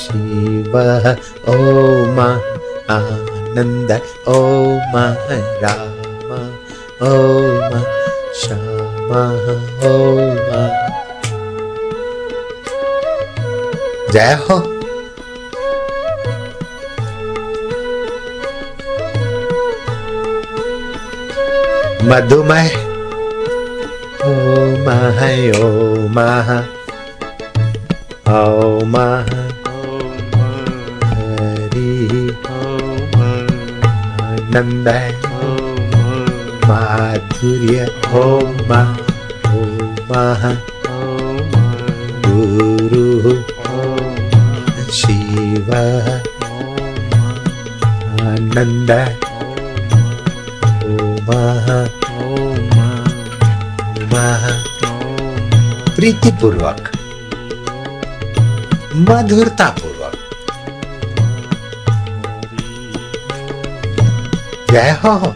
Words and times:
शिव 0.00 0.76
ओम 1.52 2.20
आनन्द 2.20 3.92
ओम 4.28 4.96
राम 5.62 6.32
ओम 7.08 7.78
श्याम 8.42 9.12
ओम 9.90 10.50
जय 14.12 14.34
हो 14.48 14.79
मधुमय 22.10 22.68
ओम 24.28 24.86
ओम 25.64 26.16
ओम 28.38 28.96
हरि। 31.10 31.94
आनंद 34.24 34.88
माधुर्य। 36.68 37.86
ओम 38.22 38.72
ओम 39.54 41.50
गुरु। 42.26 43.32
शिव 44.98 45.70
आनंद 48.26 48.90
ओम 50.90 51.28
पूर्वक 56.40 56.90
मधुरता 58.96 59.68
पूर्वक 59.70 60.16
जय 64.72 64.90
हो। 65.04 65.34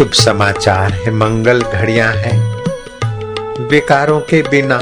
शुभ 0.00 0.12
समाचार 0.12 0.92
है, 0.92 1.10
मंगल 1.10 1.62
घड़ियाँ 1.62 2.12
हैं। 2.12 2.38
विकारों 3.68 4.20
के 4.20 4.42
बिना, 4.42 4.78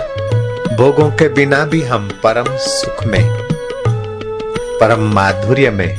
भोगों 0.76 1.10
के 1.10 1.28
बिना 1.28 1.64
भी 1.64 1.82
हम 1.82 2.08
परम 2.08 2.44
सुख 2.48 3.04
में 3.04 3.38
परम 4.80 5.14
माधुर्य 5.14 5.70
में, 5.70 5.96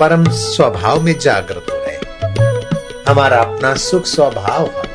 परम 0.00 0.24
स्वभाव 0.24 1.00
में 1.00 1.18
जागृत 1.18 1.66
हो 1.70 1.76
रहे 1.76 1.96
हमारा 3.08 3.38
अपना 3.38 3.74
सुख 3.74 4.06
स्वभाव 4.06 4.64
है। 4.66 4.91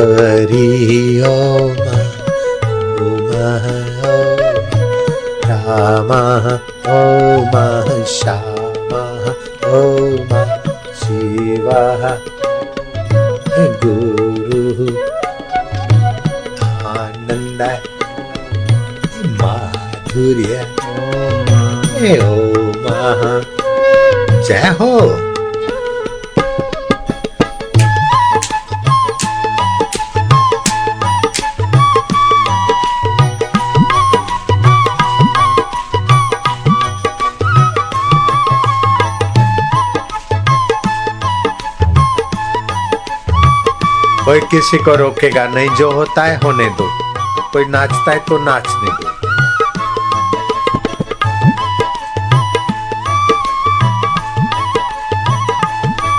हरि 0.00 1.22
ओम 1.28 1.80
ओम 3.04 3.28
राम 5.48 6.12
ओम 6.92 7.56
श्याम 8.12 8.94
ओम 9.78 10.30
शिव 11.00 11.68
गुरु 13.82 14.86
आनंद 16.66 17.62
माधुर्य 19.42 20.66
ओम 20.90 21.50
जय 24.48 24.74
हो। 24.80 25.29
कोई 44.30 44.40
किसी 44.40 44.78
को 44.78 44.94
रोकेगा 44.94 45.46
नहीं, 45.46 45.68
जो 45.70 45.90
होता 45.90 46.24
है 46.24 46.40
होने 46.40 46.68
दो। 46.68 46.84
कोई 47.52 47.64
नाचता 47.64 48.10
है 48.10 48.18
तो 48.18 48.38
नाचने 48.38 48.90
दो। 48.90 49.08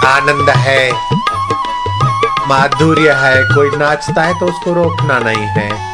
आनंद 0.07 0.49
है, 0.49 0.91
माधुर्य 2.47 3.11
है, 3.11 3.44
कोई 3.44 3.69
नाचता 3.77 4.22
है 4.22 4.39
तो 4.39 4.45
उसको 4.45 4.73
रोकना 4.73 5.19
नहीं 5.19 5.47
है। 5.47 5.91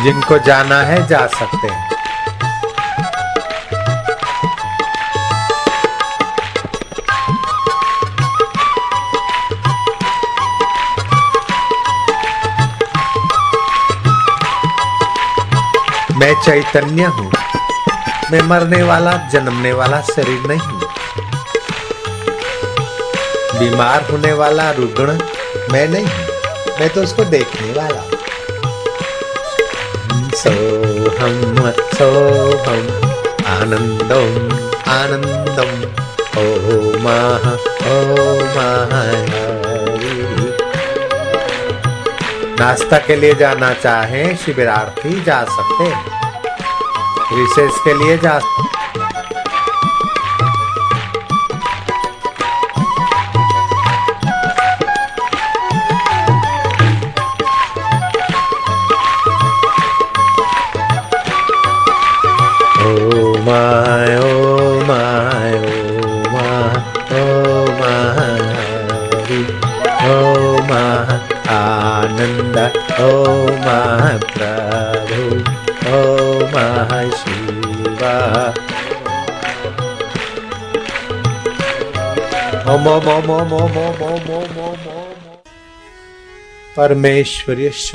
जिनको 0.04 0.38
जाना 0.38 0.80
है 0.82 1.06
जा 1.06 1.26
सकते 1.26 1.68
हैं। 1.68 1.90
मैं 16.18 16.34
चैतन्य 16.42 17.04
हूँ। 17.04 17.41
मैं 18.32 18.40
मरने 18.42 18.82
वाला, 18.82 19.12
जन्मने 19.28 19.72
वाला 19.72 20.00
शरीर 20.02 20.46
नहीं 20.46 20.80
बीमार 23.58 24.04
होने 24.10 24.32
वाला 24.32 24.70
रुग्ण 24.70 25.18
मैं 25.72 25.86
नहीं, 25.88 26.06
मैं 26.80 26.88
तो 26.94 27.02
उसको 27.02 27.24
देखने 27.24 27.72
वाला। 27.72 28.02
सोहम 30.36 31.70
सोहम, 31.92 32.88
आनंदम 33.52 34.32
आनंदम 34.92 35.72
ओम 36.40 37.06
ओम 37.92 38.56
हरि 38.92 39.22
नाश्ता 42.60 42.98
के 43.06 43.16
लिए 43.16 43.34
जाना 43.34 43.72
चाहे, 43.74 44.24
शिविरार्थी 44.36 45.22
जा 45.24 45.44
सकते 45.44 45.84
हैं 45.84 46.21
रिसेस 47.36 47.80
के 47.84 47.94
लिए 47.98 48.16
जा 48.24 48.38
Namah 76.52 77.08
Shiva. 77.08 78.52
Om 82.66 82.86
Om 82.86 83.08
Om 83.08 83.30
Om 83.30 83.52
Om 83.52 83.52
Om 83.52 83.76
Om 83.76 84.02
Om 84.02 84.30
Om 84.30 84.58
Om 84.58 84.86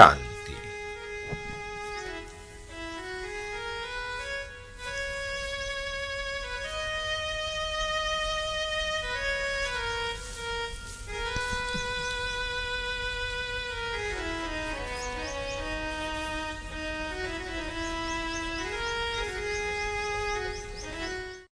Om 0.02 0.27